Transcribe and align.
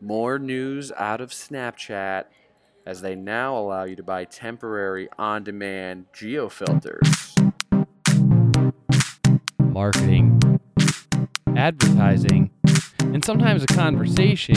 More 0.00 0.38
news 0.38 0.92
out 0.92 1.20
of 1.20 1.30
Snapchat 1.30 2.24
as 2.86 3.00
they 3.00 3.14
now 3.14 3.56
allow 3.56 3.84
you 3.84 3.96
to 3.96 4.02
buy 4.02 4.24
temporary 4.24 5.08
on 5.18 5.44
demand 5.44 6.06
geo 6.12 6.48
filters. 6.48 7.34
marketing, 9.74 10.40
advertising, 11.56 12.48
and 13.00 13.24
sometimes 13.24 13.64
a 13.64 13.66
conversation. 13.66 14.54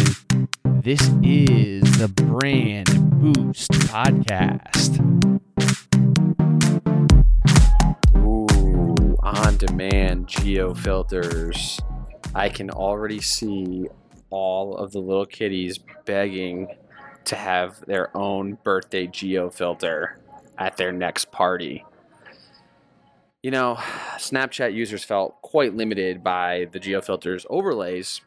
This 0.64 1.02
is 1.24 1.82
the 1.98 2.08
Brand 2.08 2.88
Boost 3.20 3.72
Podcast. 3.72 5.00
Ooh, 8.16 9.18
on 9.24 9.58
demand 9.58 10.28
geo 10.28 10.76
filters. 10.76 11.80
I 12.36 12.50
can 12.50 12.70
already 12.70 13.20
see 13.20 13.88
all 14.30 14.76
of 14.76 14.92
the 14.92 15.00
little 15.00 15.26
kitties 15.26 15.80
begging 16.06 16.68
to 17.26 17.36
have 17.36 17.86
their 17.86 18.16
own 18.16 18.58
birthday 18.64 19.08
geo 19.08 19.50
filter 19.50 20.20
at 20.58 20.78
their 20.78 20.92
next 20.92 21.32
party. 21.32 21.86
You 23.44 23.52
know, 23.52 23.76
Snapchat 24.18 24.74
users 24.74 25.04
felt 25.04 25.42
quite 25.42 25.76
limited 25.76 26.24
by 26.24 26.68
the 26.72 26.80
geofilters 26.80 27.46
overlays 27.50 28.22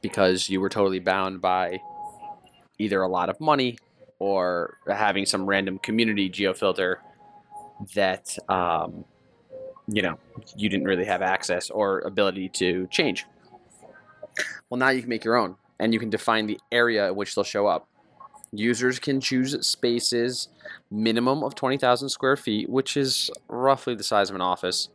because 0.00 0.48
you 0.48 0.60
were 0.60 0.68
totally 0.68 1.00
bound 1.00 1.40
by 1.40 1.80
either 2.78 3.02
a 3.02 3.08
lot 3.08 3.28
of 3.28 3.40
money 3.40 3.78
or 4.18 4.78
having 4.86 5.26
some 5.26 5.46
random 5.46 5.78
community 5.78 6.30
geofilter 6.30 6.96
that 7.94 8.36
um, 8.48 9.04
you 9.88 10.02
know 10.02 10.18
you 10.56 10.68
didn't 10.68 10.86
really 10.86 11.04
have 11.04 11.22
access 11.22 11.70
or 11.70 12.00
ability 12.00 12.48
to 12.48 12.86
change. 12.90 13.26
Well, 14.70 14.78
now 14.78 14.90
you 14.90 15.00
can 15.00 15.10
make 15.10 15.24
your 15.24 15.36
own, 15.36 15.56
and 15.78 15.92
you 15.92 16.00
can 16.00 16.10
define 16.10 16.46
the 16.46 16.58
area 16.70 17.08
in 17.08 17.16
which 17.16 17.34
they'll 17.34 17.44
show 17.44 17.66
up. 17.66 17.88
Users 18.52 18.98
can 18.98 19.20
choose 19.20 19.66
spaces 19.66 20.48
minimum 20.90 21.42
of 21.42 21.54
20,000 21.54 22.08
square 22.08 22.36
feet, 22.36 22.68
which 22.68 22.96
is 22.96 23.30
roughly 23.48 23.94
the 23.94 24.04
size 24.04 24.28
of 24.28 24.36
an 24.36 24.42
office, 24.42 24.88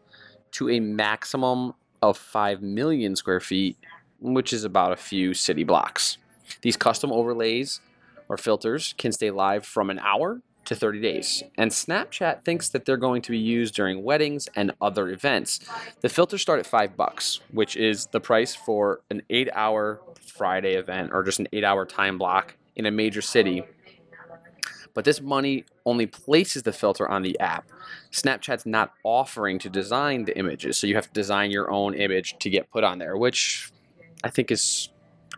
to 0.51 0.69
a 0.69 0.79
maximum 0.79 1.73
of 2.01 2.17
5 2.17 2.61
million 2.61 3.15
square 3.15 3.39
feet, 3.39 3.77
which 4.19 4.53
is 4.53 4.63
about 4.63 4.91
a 4.91 4.95
few 4.95 5.33
city 5.33 5.63
blocks. 5.63 6.17
These 6.61 6.77
custom 6.77 7.11
overlays 7.11 7.81
or 8.29 8.37
filters 8.37 8.93
can 8.97 9.11
stay 9.11 9.31
live 9.31 9.65
from 9.65 9.89
an 9.89 9.99
hour 9.99 10.41
to 10.67 10.75
30 10.75 11.01
days. 11.01 11.43
And 11.57 11.71
Snapchat 11.71 12.43
thinks 12.43 12.69
that 12.69 12.85
they're 12.85 12.97
going 12.97 13.21
to 13.23 13.31
be 13.31 13.37
used 13.37 13.73
during 13.73 14.03
weddings 14.03 14.47
and 14.55 14.73
other 14.81 15.09
events. 15.09 15.59
The 16.01 16.09
filters 16.09 16.41
start 16.41 16.59
at 16.59 16.65
5 16.65 16.95
bucks, 16.95 17.39
which 17.51 17.75
is 17.75 18.07
the 18.07 18.19
price 18.19 18.55
for 18.55 19.01
an 19.09 19.21
8-hour 19.29 20.01
Friday 20.19 20.75
event 20.75 21.11
or 21.13 21.23
just 21.23 21.39
an 21.39 21.47
8-hour 21.51 21.85
time 21.85 22.17
block 22.17 22.55
in 22.75 22.85
a 22.85 22.91
major 22.91 23.21
city. 23.21 23.63
But 24.93 25.05
this 25.05 25.21
money 25.21 25.63
only 25.85 26.05
places 26.05 26.63
the 26.63 26.73
filter 26.73 27.07
on 27.07 27.21
the 27.21 27.39
app. 27.39 27.69
Snapchat's 28.11 28.65
not 28.65 28.93
offering 29.03 29.59
to 29.59 29.69
design 29.69 30.25
the 30.25 30.37
images, 30.37 30.77
so 30.77 30.87
you 30.87 30.95
have 30.95 31.07
to 31.07 31.13
design 31.13 31.51
your 31.51 31.71
own 31.71 31.93
image 31.93 32.35
to 32.39 32.49
get 32.49 32.69
put 32.71 32.83
on 32.83 32.97
there, 32.97 33.15
which 33.15 33.71
I 34.23 34.29
think 34.29 34.51
is 34.51 34.89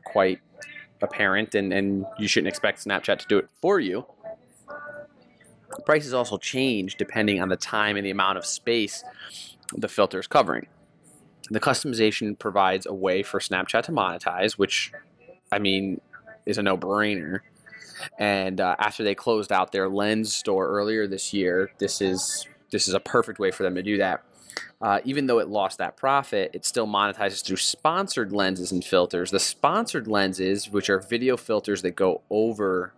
quite 0.06 0.40
apparent, 1.02 1.56
and, 1.56 1.72
and 1.72 2.06
you 2.18 2.28
shouldn't 2.28 2.48
expect 2.48 2.84
Snapchat 2.84 3.20
to 3.20 3.26
do 3.28 3.38
it 3.38 3.50
for 3.62 3.80
you. 3.80 4.06
Prices 5.86 6.14
also 6.14 6.38
change 6.38 6.96
depending 6.96 7.42
on 7.42 7.50
the 7.50 7.58
time 7.58 7.98
and 7.98 8.06
the 8.06 8.12
amount 8.12 8.38
of 8.38 8.46
space 8.46 9.04
the 9.76 9.88
filter 9.88 10.20
is 10.20 10.28
covering. 10.28 10.68
The 11.50 11.60
customization 11.60 12.38
provides 12.38 12.86
a 12.86 12.94
way 12.94 13.24
for 13.24 13.40
Snapchat 13.40 13.84
to 13.84 13.92
monetize, 13.92 14.54
which, 14.54 14.92
I 15.52 15.60
mean, 15.60 16.00
is 16.46 16.58
a 16.58 16.64
no-brainer. 16.64 17.40
And 18.18 18.62
uh, 18.62 18.76
after 18.80 19.04
they 19.04 19.16
closed 19.16 19.52
out 19.52 19.72
their 19.72 19.90
lens 19.90 20.34
store 20.34 20.68
earlier 20.68 21.08
this 21.08 21.34
year, 21.34 21.72
this 21.80 22.02
is 22.02 22.48
this 22.72 22.88
is 22.88 22.94
a 22.94 23.00
perfect 23.00 23.40
way 23.40 23.52
for 23.52 23.64
them 23.64 23.76
to 23.76 23.82
do 23.82 23.98
that. 23.98 24.24
Uh, 24.82 25.00
even 25.04 25.26
though 25.26 25.40
it 25.40 25.50
lost 25.50 25.78
that 25.80 25.98
profit, 25.98 26.52
it 26.54 26.66
still 26.66 26.88
monetizes 26.88 27.44
through 27.44 27.58
sponsored 27.58 28.32
lenses 28.32 28.72
and 28.72 28.86
filters. 28.86 29.32
The 29.32 29.40
sponsored 29.40 30.08
lenses, 30.08 30.70
which 30.70 30.90
are 30.90 31.00
video 31.00 31.36
filters 31.36 31.82
that 31.82 31.96
go 31.96 32.22
over 32.30 32.94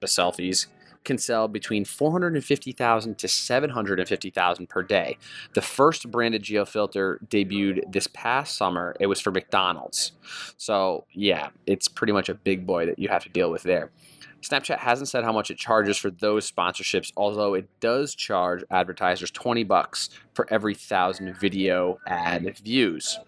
the 0.00 0.06
selfies, 0.06 0.66
can 1.04 1.18
sell 1.18 1.48
between 1.48 1.84
450,000 1.84 3.18
to 3.18 3.28
750,000 3.28 4.68
per 4.68 4.82
day. 4.82 5.16
The 5.54 5.62
first 5.62 6.10
branded 6.10 6.42
geo 6.42 6.64
filter 6.64 7.20
debuted 7.28 7.92
this 7.92 8.06
past 8.08 8.56
summer. 8.56 8.94
It 9.00 9.06
was 9.06 9.20
for 9.20 9.30
McDonald's. 9.30 10.12
So, 10.56 11.06
yeah, 11.12 11.50
it's 11.66 11.88
pretty 11.88 12.12
much 12.12 12.28
a 12.28 12.34
big 12.34 12.66
boy 12.66 12.86
that 12.86 12.98
you 12.98 13.08
have 13.08 13.24
to 13.24 13.28
deal 13.28 13.50
with 13.50 13.62
there. 13.62 13.90
Snapchat 14.42 14.78
hasn't 14.78 15.08
said 15.08 15.22
how 15.22 15.32
much 15.32 15.50
it 15.50 15.56
charges 15.56 15.96
for 15.96 16.10
those 16.10 16.50
sponsorships, 16.50 17.12
although 17.16 17.54
it 17.54 17.68
does 17.78 18.14
charge 18.14 18.64
advertisers 18.70 19.30
20 19.30 19.62
bucks 19.64 20.10
for 20.34 20.52
every 20.52 20.72
1000 20.72 21.36
video 21.38 21.98
ad 22.06 22.58
views. 22.58 23.18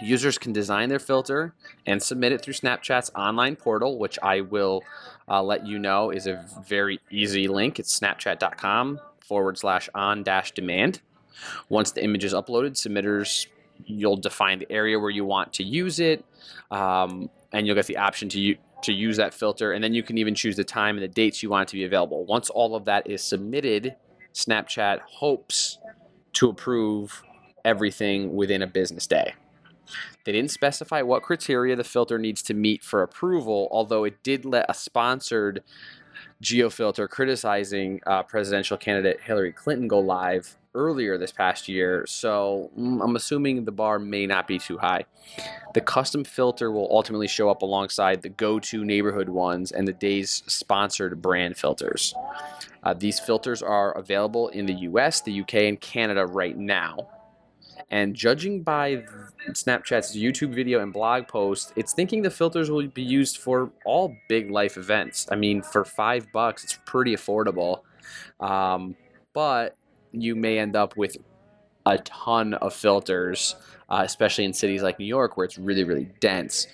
Users 0.00 0.38
can 0.38 0.52
design 0.52 0.88
their 0.88 0.98
filter 0.98 1.54
and 1.86 2.02
submit 2.02 2.32
it 2.32 2.42
through 2.42 2.54
Snapchat's 2.54 3.10
online 3.14 3.56
portal, 3.56 3.98
which 3.98 4.18
I 4.22 4.40
will 4.40 4.84
uh, 5.28 5.42
let 5.42 5.66
you 5.66 5.78
know 5.78 6.10
is 6.10 6.26
a 6.26 6.44
very 6.66 7.00
easy 7.10 7.48
link. 7.48 7.78
It's 7.78 7.98
snapchat.com 7.98 9.00
forward 9.20 9.58
slash 9.58 9.88
on 9.94 10.22
dash 10.22 10.52
demand. 10.52 11.00
Once 11.68 11.92
the 11.92 12.02
image 12.02 12.24
is 12.24 12.34
uploaded, 12.34 12.72
submitters, 12.72 13.46
you'll 13.84 14.16
define 14.16 14.58
the 14.58 14.70
area 14.72 14.98
where 14.98 15.10
you 15.10 15.24
want 15.24 15.52
to 15.54 15.62
use 15.62 16.00
it, 16.00 16.24
um, 16.70 17.30
and 17.52 17.66
you'll 17.66 17.76
get 17.76 17.86
the 17.86 17.96
option 17.96 18.28
to, 18.28 18.40
u- 18.40 18.56
to 18.82 18.92
use 18.92 19.16
that 19.16 19.32
filter, 19.32 19.72
and 19.72 19.84
then 19.84 19.94
you 19.94 20.02
can 20.02 20.18
even 20.18 20.34
choose 20.34 20.56
the 20.56 20.64
time 20.64 20.96
and 20.96 21.02
the 21.02 21.08
dates 21.08 21.42
you 21.42 21.50
want 21.50 21.68
it 21.68 21.70
to 21.70 21.76
be 21.76 21.84
available. 21.84 22.24
Once 22.24 22.50
all 22.50 22.74
of 22.74 22.84
that 22.86 23.08
is 23.08 23.22
submitted, 23.22 23.94
Snapchat 24.34 25.00
hopes 25.00 25.78
to 26.34 26.48
approve 26.48 27.22
everything 27.64 28.34
within 28.34 28.62
a 28.62 28.66
business 28.66 29.06
day. 29.06 29.34
They 30.24 30.32
didn't 30.32 30.50
specify 30.50 31.02
what 31.02 31.22
criteria 31.22 31.76
the 31.76 31.84
filter 31.84 32.18
needs 32.18 32.42
to 32.42 32.54
meet 32.54 32.82
for 32.82 33.02
approval, 33.02 33.68
although 33.70 34.04
it 34.04 34.22
did 34.22 34.44
let 34.44 34.66
a 34.68 34.74
sponsored 34.74 35.62
geofilter 36.42 37.08
criticizing 37.08 38.00
uh, 38.06 38.22
presidential 38.22 38.76
candidate 38.76 39.20
Hillary 39.20 39.52
Clinton 39.52 39.88
go 39.88 39.98
live 39.98 40.56
earlier 40.74 41.18
this 41.18 41.32
past 41.32 41.68
year. 41.68 42.04
So 42.06 42.70
mm, 42.78 43.02
I'm 43.02 43.16
assuming 43.16 43.64
the 43.64 43.72
bar 43.72 43.98
may 43.98 44.26
not 44.26 44.46
be 44.46 44.58
too 44.58 44.78
high. 44.78 45.04
The 45.74 45.80
custom 45.80 46.24
filter 46.24 46.70
will 46.70 46.88
ultimately 46.90 47.26
show 47.26 47.50
up 47.50 47.62
alongside 47.62 48.22
the 48.22 48.28
go 48.28 48.60
to 48.60 48.84
neighborhood 48.84 49.28
ones 49.28 49.72
and 49.72 49.88
the 49.88 49.92
day's 49.92 50.42
sponsored 50.46 51.20
brand 51.20 51.56
filters. 51.56 52.14
Uh, 52.84 52.94
these 52.94 53.18
filters 53.18 53.60
are 53.60 53.92
available 53.92 54.48
in 54.48 54.66
the 54.66 54.74
US, 54.74 55.20
the 55.20 55.40
UK, 55.40 55.54
and 55.54 55.80
Canada 55.80 56.24
right 56.26 56.56
now. 56.56 57.08
And 57.90 58.14
judging 58.14 58.62
by 58.62 59.04
Snapchat's 59.50 60.14
YouTube 60.14 60.54
video 60.54 60.80
and 60.80 60.92
blog 60.92 61.26
post, 61.26 61.72
it's 61.74 61.94
thinking 61.94 62.22
the 62.22 62.30
filters 62.30 62.70
will 62.70 62.86
be 62.86 63.02
used 63.02 63.38
for 63.38 63.70
all 63.86 64.14
big 64.28 64.50
life 64.50 64.76
events. 64.76 65.26
I 65.30 65.36
mean, 65.36 65.62
for 65.62 65.84
five 65.84 66.26
bucks, 66.32 66.64
it's 66.64 66.78
pretty 66.84 67.14
affordable. 67.14 67.80
Um, 68.40 68.94
but 69.32 69.76
you 70.12 70.34
may 70.34 70.58
end 70.58 70.76
up 70.76 70.96
with 70.96 71.16
a 71.86 71.98
ton 71.98 72.54
of 72.54 72.74
filters, 72.74 73.56
uh, 73.88 74.02
especially 74.04 74.44
in 74.44 74.52
cities 74.52 74.82
like 74.82 74.98
New 74.98 75.06
York 75.06 75.36
where 75.36 75.44
it's 75.44 75.56
really, 75.58 75.84
really 75.84 76.10
dense. 76.20 76.66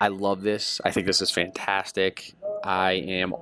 I 0.00 0.08
love 0.08 0.42
this. 0.42 0.80
I 0.84 0.90
think 0.90 1.06
this 1.06 1.20
is 1.20 1.30
fantastic. 1.30 2.34
I 2.64 2.92
am 2.92 3.34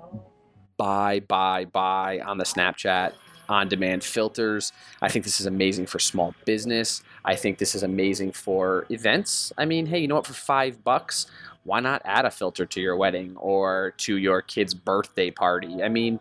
buy, 0.76 1.20
buy, 1.20 1.64
buy 1.64 2.20
on 2.20 2.36
the 2.36 2.44
Snapchat 2.44 3.12
on 3.48 3.68
demand 3.68 4.04
filters. 4.04 4.72
I 5.00 5.08
think 5.08 5.24
this 5.24 5.40
is 5.40 5.46
amazing 5.46 5.86
for 5.86 5.98
small 5.98 6.34
business. 6.44 7.02
I 7.24 7.34
think 7.34 7.58
this 7.58 7.74
is 7.74 7.82
amazing 7.82 8.32
for 8.32 8.86
events. 8.90 9.52
I 9.56 9.64
mean, 9.64 9.86
hey, 9.86 9.98
you 9.98 10.08
know 10.08 10.16
what? 10.16 10.26
For 10.26 10.34
five 10.34 10.84
bucks, 10.84 11.26
why 11.64 11.80
not 11.80 12.02
add 12.04 12.24
a 12.24 12.30
filter 12.30 12.66
to 12.66 12.80
your 12.80 12.96
wedding 12.96 13.36
or 13.36 13.94
to 13.98 14.16
your 14.16 14.42
kid's 14.42 14.74
birthday 14.74 15.30
party? 15.30 15.82
I 15.82 15.88
mean, 15.88 16.20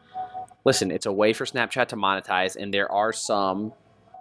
listen, 0.66 0.92
it's 0.92 1.06
a 1.06 1.12
way 1.12 1.34
for 1.34 1.46
Snapchat 1.46 1.88
to 1.90 1.96
monetize, 1.96 2.56
and 2.56 2.74
there 2.74 2.92
are 2.92 3.14
some 3.14 3.74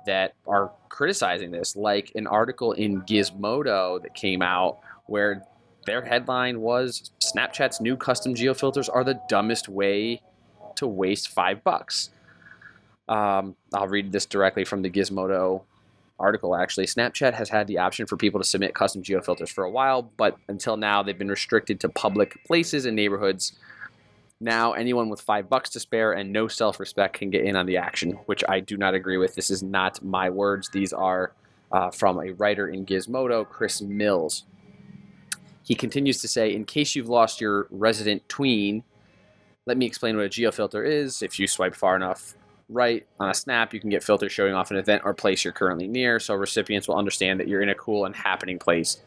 that 0.06 0.34
are 0.46 0.70
criticizing 0.88 1.50
this, 1.50 1.76
like 1.76 2.12
an 2.14 2.26
article 2.26 2.72
in 2.72 3.02
Gizmodo 3.02 4.00
that 4.02 4.14
came 4.14 4.40
out 4.40 4.78
where 5.06 5.42
their 5.84 6.02
headline 6.02 6.60
was 6.60 7.10
Snapchat's 7.20 7.80
new 7.80 7.96
custom 7.96 8.34
geofilters 8.34 8.88
are 8.92 9.04
the 9.04 9.20
dumbest 9.28 9.68
way 9.68 10.20
to 10.76 10.86
waste 10.86 11.28
five 11.28 11.62
bucks. 11.64 12.10
Um, 13.08 13.56
I'll 13.72 13.88
read 13.88 14.12
this 14.12 14.26
directly 14.26 14.64
from 14.64 14.82
the 14.82 14.90
Gizmodo 14.90 15.62
article 16.18 16.56
actually. 16.56 16.86
Snapchat 16.86 17.34
has 17.34 17.48
had 17.48 17.66
the 17.66 17.78
option 17.78 18.06
for 18.06 18.16
people 18.16 18.40
to 18.40 18.46
submit 18.46 18.74
custom 18.74 19.02
geofilters 19.02 19.50
for 19.50 19.64
a 19.64 19.70
while, 19.70 20.02
but 20.02 20.36
until 20.48 20.76
now 20.76 21.02
they've 21.02 21.18
been 21.18 21.28
restricted 21.28 21.80
to 21.80 21.88
public 21.88 22.42
places 22.46 22.86
and 22.86 22.96
neighborhoods. 22.96 23.52
Now, 24.40 24.72
anyone 24.72 25.08
with 25.08 25.20
five 25.20 25.48
bucks 25.48 25.70
to 25.70 25.80
spare 25.80 26.12
and 26.12 26.32
no 26.32 26.46
self 26.48 26.78
respect 26.78 27.18
can 27.18 27.30
get 27.30 27.44
in 27.44 27.56
on 27.56 27.66
the 27.66 27.78
action, 27.78 28.12
which 28.26 28.44
I 28.48 28.60
do 28.60 28.76
not 28.76 28.94
agree 28.94 29.16
with. 29.16 29.34
This 29.34 29.50
is 29.50 29.62
not 29.62 30.02
my 30.04 30.28
words. 30.28 30.68
These 30.68 30.92
are 30.92 31.32
uh, 31.72 31.90
from 31.90 32.18
a 32.18 32.32
writer 32.32 32.68
in 32.68 32.84
Gizmodo, 32.84 33.48
Chris 33.48 33.80
Mills. 33.80 34.44
He 35.62 35.74
continues 35.74 36.20
to 36.20 36.28
say, 36.28 36.54
in 36.54 36.64
case 36.64 36.94
you've 36.94 37.08
lost 37.08 37.40
your 37.40 37.66
resident 37.70 38.28
tween, 38.28 38.84
let 39.64 39.76
me 39.76 39.86
explain 39.86 40.16
what 40.16 40.26
a 40.26 40.28
geofilter 40.28 40.86
is. 40.86 41.22
If 41.22 41.40
you 41.40 41.48
swipe 41.48 41.74
far 41.74 41.96
enough 41.96 42.34
right 42.68 43.06
on 43.20 43.30
a 43.30 43.34
snap, 43.34 43.72
you 43.72 43.80
can 43.80 43.90
get 43.90 44.02
filters 44.02 44.32
showing 44.32 44.54
off 44.54 44.70
an 44.70 44.76
event 44.76 45.02
or 45.04 45.14
place 45.14 45.44
you're 45.44 45.52
currently 45.52 45.86
near, 45.86 46.18
so 46.18 46.34
recipients 46.34 46.88
will 46.88 46.96
understand 46.96 47.40
that 47.40 47.48
you're 47.48 47.62
in 47.62 47.68
a 47.68 47.74
cool 47.74 48.04
and 48.04 48.14
happening 48.14 48.58
place. 48.58 48.98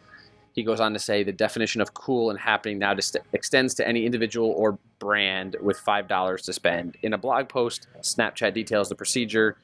He 0.53 0.63
goes 0.63 0.79
on 0.79 0.93
to 0.93 0.99
say 0.99 1.23
the 1.23 1.31
definition 1.31 1.81
of 1.81 1.93
cool 1.93 2.29
and 2.29 2.39
happening 2.39 2.79
now 2.79 2.93
dist- 2.93 3.17
extends 3.33 3.73
to 3.75 3.87
any 3.87 4.05
individual 4.05 4.51
or 4.51 4.79
brand 4.97 5.55
with 5.61 5.77
$5 5.77 6.43
to 6.43 6.53
spend. 6.53 6.97
In 7.01 7.13
a 7.13 7.17
blog 7.17 7.49
post, 7.49 7.87
Snapchat 8.01 8.53
details 8.53 8.89
the 8.89 8.95
procedure, 8.95 9.57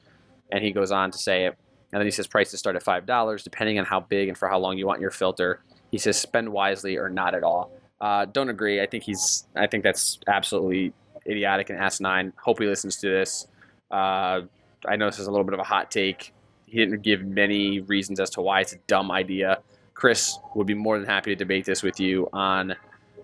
and 0.50 0.62
he 0.62 0.72
goes 0.72 0.92
on 0.92 1.10
to 1.10 1.18
say 1.18 1.46
it. 1.46 1.56
And 1.92 2.00
then 2.00 2.06
he 2.06 2.10
says 2.10 2.26
prices 2.26 2.58
start 2.58 2.76
at 2.76 2.84
$5, 2.84 3.42
depending 3.42 3.78
on 3.78 3.84
how 3.84 4.00
big 4.00 4.28
and 4.28 4.36
for 4.36 4.48
how 4.48 4.58
long 4.58 4.78
you 4.78 4.86
want 4.86 5.00
your 5.00 5.10
filter. 5.10 5.60
He 5.90 5.98
says 5.98 6.20
spend 6.20 6.50
wisely 6.50 6.96
or 6.96 7.08
not 7.08 7.34
at 7.34 7.42
all. 7.42 7.70
Uh, 8.00 8.26
don't 8.26 8.50
agree. 8.50 8.80
I 8.80 8.86
think 8.86 9.04
he's. 9.04 9.46
I 9.54 9.66
think 9.66 9.82
that's 9.82 10.18
absolutely 10.26 10.92
idiotic 11.26 11.70
and 11.70 11.78
asinine. 11.78 12.32
Hope 12.36 12.58
he 12.58 12.66
listens 12.66 12.96
to 12.96 13.08
this. 13.08 13.46
Uh, 13.90 14.42
I 14.86 14.96
know 14.96 15.06
this 15.06 15.18
is 15.18 15.26
a 15.26 15.30
little 15.30 15.44
bit 15.44 15.54
of 15.54 15.60
a 15.60 15.64
hot 15.64 15.90
take. 15.90 16.32
He 16.66 16.78
didn't 16.78 17.02
give 17.02 17.24
many 17.24 17.80
reasons 17.80 18.20
as 18.20 18.30
to 18.30 18.40
why 18.40 18.60
it's 18.60 18.72
a 18.72 18.78
dumb 18.86 19.10
idea. 19.10 19.60
Chris 19.94 20.38
would 20.54 20.66
be 20.66 20.74
more 20.74 20.98
than 20.98 21.06
happy 21.06 21.30
to 21.30 21.36
debate 21.36 21.64
this 21.64 21.82
with 21.82 21.98
you 21.98 22.28
on 22.32 22.74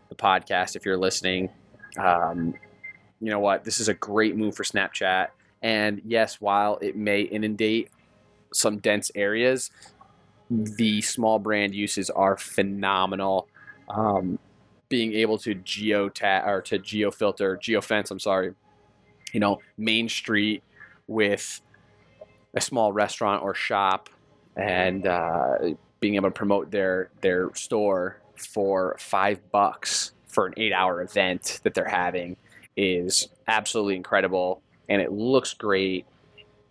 the 0.09 0.15
podcast 0.15 0.77
if 0.77 0.85
you're 0.87 0.97
listening. 0.97 1.51
Um, 1.99 2.55
you 3.21 3.31
know 3.31 3.41
what? 3.41 3.65
This 3.65 3.81
is 3.81 3.89
a 3.89 3.95
great 3.95 4.37
move 4.37 4.57
for 4.57 4.65
Snapchat. 4.65 5.29
And 5.63 6.01
yes, 6.05 6.41
while 6.41 6.79
it 6.81 6.97
may 6.97 7.23
inundate 7.23 7.91
some 8.53 8.79
dense 8.79 9.11
areas, 9.15 9.71
the 10.51 11.01
small 11.03 11.39
brand 11.39 11.75
uses 11.75 12.11
are 12.11 12.37
phenomenal. 12.37 13.49
Um, 13.89 14.39
being 14.89 15.15
able 15.15 15.39
to 15.39 15.55
geo 15.55 16.09
tag 16.09 16.47
or 16.47 16.61
to 16.63 16.79
geo 16.79 17.11
filter, 17.11 17.57
geofence, 17.57 18.11
I'm 18.11 18.19
sorry, 18.19 18.55
you 19.33 19.41
know, 19.41 19.61
Main 19.77 20.09
Street 20.09 20.63
with 21.07 21.61
a 22.55 22.61
small 22.61 22.93
restaurant 22.93 23.43
or 23.43 23.55
shop 23.55 24.09
and 24.57 25.07
uh, 25.07 25.59
being 26.01 26.17
able 26.17 26.29
to 26.29 26.35
promote 26.35 26.71
their 26.71 27.11
their 27.23 27.55
store 27.55 28.21
for 28.37 28.97
five 28.99 29.51
bucks 29.51 30.13
for 30.27 30.47
an 30.47 30.55
eight 30.57 30.73
hour 30.73 31.03
event 31.03 31.61
that 31.63 31.75
they're 31.75 31.85
having 31.85 32.37
is 32.77 33.29
absolutely 33.49 33.97
incredible 33.97 34.63
and 34.89 35.01
it 35.01 35.13
looks 35.13 35.55
great 35.55 36.07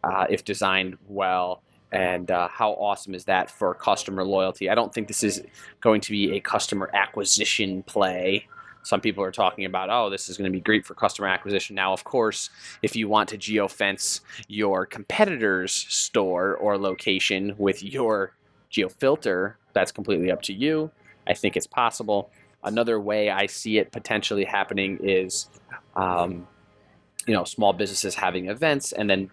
uh, 0.03 0.25
if 0.29 0.43
designed 0.43 0.97
well 1.07 1.61
and 1.91 2.31
uh, 2.31 2.47
how 2.47 2.71
awesome 2.71 3.13
is 3.13 3.25
that 3.25 3.51
for 3.51 3.73
customer 3.73 4.23
loyalty? 4.23 4.69
I 4.69 4.75
don't 4.75 4.93
think 4.93 5.07
this 5.07 5.23
is 5.23 5.43
going 5.81 6.01
to 6.01 6.11
be 6.11 6.35
a 6.37 6.39
customer 6.39 6.89
acquisition 6.93 7.83
play. 7.83 8.47
Some 8.83 9.01
people 9.01 9.23
are 9.23 9.31
talking 9.31 9.65
about, 9.65 9.89
oh, 9.89 10.09
this 10.09 10.29
is 10.29 10.37
going 10.37 10.51
to 10.51 10.55
be 10.55 10.61
great 10.61 10.85
for 10.85 10.95
customer 10.95 11.27
acquisition. 11.27 11.75
Now, 11.75 11.93
of 11.93 12.03
course, 12.03 12.49
if 12.81 12.95
you 12.95 13.07
want 13.07 13.29
to 13.29 13.37
geofence 13.37 14.21
your 14.47 14.85
competitor's 14.85 15.71
store 15.71 16.55
or 16.55 16.77
location 16.77 17.53
with 17.57 17.83
your 17.83 18.33
geofilter, 18.71 19.55
that's 19.73 19.91
completely 19.91 20.31
up 20.31 20.41
to 20.43 20.53
you. 20.53 20.91
I 21.27 21.33
think 21.33 21.55
it's 21.55 21.67
possible. 21.67 22.31
Another 22.63 22.99
way 22.99 23.29
I 23.29 23.45
see 23.45 23.77
it 23.77 23.91
potentially 23.91 24.45
happening 24.45 24.99
is, 25.01 25.49
um, 25.95 26.47
you 27.27 27.33
know, 27.33 27.43
small 27.43 27.73
businesses 27.73 28.15
having 28.15 28.47
events 28.49 28.91
and 28.91 29.09
then 29.09 29.29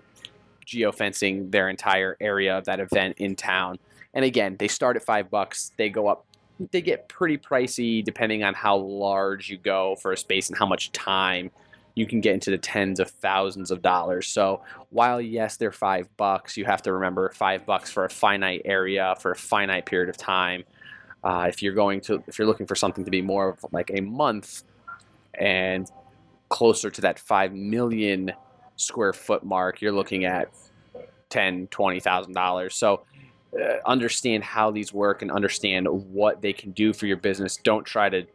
geofencing 0.66 1.50
their 1.50 1.68
entire 1.68 2.16
area 2.20 2.58
of 2.58 2.66
that 2.66 2.80
event 2.80 3.16
in 3.18 3.34
town. 3.34 3.78
And 4.12 4.24
again, 4.24 4.56
they 4.58 4.68
start 4.68 4.96
at 4.96 5.04
five 5.04 5.30
bucks. 5.30 5.72
They 5.76 5.88
go 5.88 6.08
up. 6.08 6.26
They 6.72 6.82
get 6.82 7.08
pretty 7.08 7.38
pricey 7.38 8.04
depending 8.04 8.42
on 8.42 8.54
how 8.54 8.76
large 8.76 9.48
you 9.48 9.58
go 9.58 9.96
for 9.96 10.12
a 10.12 10.16
space 10.16 10.48
and 10.48 10.58
how 10.58 10.66
much 10.66 10.90
time 10.92 11.50
you 11.94 12.06
can 12.06 12.20
get 12.20 12.34
into 12.34 12.50
the 12.50 12.58
tens 12.58 13.00
of 13.00 13.10
thousands 13.10 13.70
of 13.70 13.82
dollars. 13.82 14.28
So 14.28 14.62
while 14.90 15.20
yes, 15.20 15.56
they're 15.56 15.72
five 15.72 16.08
bucks, 16.16 16.56
you 16.56 16.64
have 16.64 16.82
to 16.82 16.92
remember 16.92 17.30
five 17.30 17.66
bucks 17.66 17.90
for 17.90 18.04
a 18.04 18.10
finite 18.10 18.62
area 18.64 19.14
for 19.20 19.32
a 19.32 19.36
finite 19.36 19.86
period 19.86 20.08
of 20.08 20.16
time. 20.16 20.64
Uh, 21.24 21.46
if 21.48 21.62
you're 21.62 21.74
going 21.74 22.00
to, 22.02 22.22
if 22.28 22.38
you're 22.38 22.46
looking 22.46 22.66
for 22.66 22.76
something 22.76 23.04
to 23.04 23.10
be 23.10 23.20
more 23.20 23.48
of 23.50 23.64
like 23.72 23.90
a 23.92 24.00
month 24.00 24.62
and 25.34 25.90
closer 26.48 26.90
to 26.90 27.00
that 27.00 27.18
five 27.18 27.52
million 27.52 28.32
square 28.76 29.12
foot 29.12 29.44
mark, 29.44 29.80
you're 29.80 29.92
looking 29.92 30.24
at 30.24 30.48
ten, 31.28 31.66
twenty 31.66 31.98
thousand 31.98 32.32
dollars. 32.32 32.76
So 32.76 33.02
uh, 33.54 33.76
understand 33.86 34.44
how 34.44 34.70
these 34.70 34.92
work 34.92 35.22
and 35.22 35.30
understand 35.30 35.86
what 36.12 36.42
they 36.42 36.52
can 36.52 36.70
do 36.72 36.92
for 36.92 37.06
your 37.06 37.16
business. 37.16 37.56
Don't 37.56 37.84
try 37.84 38.08
to 38.08 38.26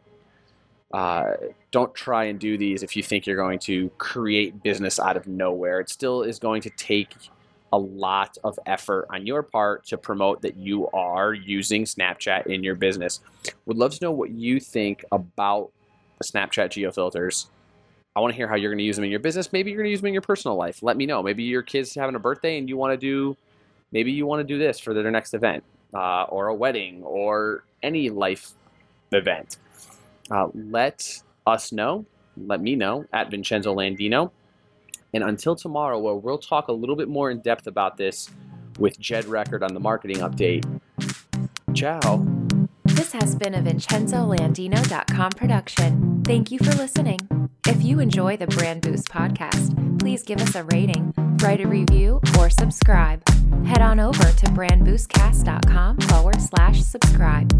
uh, 0.92 1.34
don't 1.72 1.92
try 1.94 2.24
and 2.24 2.38
do 2.38 2.56
these 2.56 2.84
if 2.84 2.94
you 2.94 3.02
think 3.02 3.26
you're 3.26 3.36
going 3.36 3.58
to 3.58 3.90
create 3.98 4.62
business 4.62 5.00
out 5.00 5.16
of 5.16 5.26
nowhere. 5.26 5.80
It 5.80 5.88
still 5.88 6.22
is 6.22 6.38
going 6.38 6.62
to 6.62 6.70
take 6.70 7.14
a 7.72 7.78
lot 7.78 8.38
of 8.44 8.56
effort 8.66 9.08
on 9.10 9.26
your 9.26 9.42
part 9.42 9.84
to 9.86 9.98
promote 9.98 10.40
that 10.42 10.56
you 10.56 10.88
are 10.90 11.34
using 11.34 11.82
Snapchat 11.84 12.46
in 12.46 12.62
your 12.62 12.76
business. 12.76 13.20
Would 13.66 13.76
love 13.76 13.92
to 13.94 14.04
know 14.04 14.12
what 14.12 14.30
you 14.30 14.60
think 14.60 15.04
about 15.10 15.72
the 16.18 16.24
Snapchat 16.24 16.70
geofilters. 16.70 17.46
I 18.14 18.20
want 18.20 18.32
to 18.32 18.36
hear 18.36 18.46
how 18.46 18.54
you're 18.54 18.70
going 18.70 18.78
to 18.78 18.84
use 18.84 18.94
them 18.94 19.04
in 19.04 19.10
your 19.10 19.18
business. 19.18 19.52
Maybe 19.52 19.72
you're 19.72 19.78
going 19.78 19.88
to 19.88 19.90
use 19.90 20.00
them 20.00 20.06
in 20.06 20.12
your 20.12 20.22
personal 20.22 20.56
life. 20.56 20.84
Let 20.84 20.96
me 20.96 21.06
know. 21.06 21.20
Maybe 21.20 21.42
your 21.42 21.62
kid's 21.62 21.92
having 21.92 22.14
a 22.14 22.20
birthday 22.20 22.58
and 22.58 22.68
you 22.68 22.76
want 22.76 22.92
to 22.92 22.96
do, 22.96 23.36
maybe 23.94 24.12
you 24.12 24.26
want 24.26 24.40
to 24.40 24.44
do 24.44 24.58
this 24.58 24.78
for 24.78 24.92
their 24.92 25.10
next 25.10 25.32
event, 25.32 25.64
uh, 25.94 26.24
or 26.24 26.48
a 26.48 26.54
wedding, 26.54 27.02
or 27.02 27.64
any 27.82 28.10
life 28.10 28.52
event. 29.12 29.56
Uh, 30.30 30.48
let 30.54 31.22
us 31.46 31.72
know. 31.72 32.04
Let 32.36 32.60
me 32.60 32.76
know 32.76 33.06
at 33.12 33.30
Vincenzo 33.30 33.74
Landino. 33.74 34.30
And 35.14 35.22
until 35.22 35.54
tomorrow, 35.54 35.98
where 35.98 36.14
we'll 36.14 36.38
talk 36.38 36.68
a 36.68 36.72
little 36.72 36.96
bit 36.96 37.08
more 37.08 37.30
in 37.30 37.40
depth 37.40 37.66
about 37.66 37.96
this 37.96 38.28
with 38.78 38.98
Jed 38.98 39.26
Record 39.26 39.62
on 39.62 39.72
the 39.72 39.80
marketing 39.80 40.18
update. 40.18 40.64
Ciao. 41.72 42.26
This 42.84 43.12
has 43.12 43.36
been 43.36 43.54
a 43.54 43.62
VincenzoLandino.com 43.62 45.30
production. 45.30 46.22
Thank 46.24 46.50
you 46.50 46.58
for 46.58 46.72
listening. 46.72 47.20
If 47.66 47.82
you 47.82 47.98
enjoy 48.00 48.36
the 48.36 48.46
Brand 48.46 48.82
Boost 48.82 49.08
podcast, 49.08 49.98
please 49.98 50.22
give 50.22 50.38
us 50.40 50.54
a 50.54 50.64
rating, 50.64 51.14
write 51.42 51.62
a 51.62 51.66
review, 51.66 52.20
or 52.38 52.50
subscribe. 52.50 53.26
Head 53.64 53.80
on 53.80 53.98
over 53.98 54.22
to 54.22 54.46
brandboostcast.com 54.46 55.98
forward 56.00 56.42
slash 56.42 56.82
subscribe. 56.82 57.50